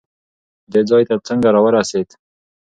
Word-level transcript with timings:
دې 0.71 0.81
ځای 0.89 1.03
ته 1.09 1.15
څنګه 1.27 1.49
راورسېد؟ 1.55 2.09